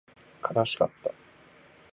[0.41, 1.11] 悲しかった